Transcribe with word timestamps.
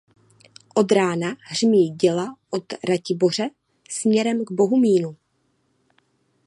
Od 0.75 0.91
rána 0.91 1.35
hřmí 1.49 1.89
děla 1.89 2.37
od 2.49 2.73
Ratiboře 2.83 3.49
směrem 3.89 4.45
k 4.45 4.51
Bohumínů. 4.51 5.17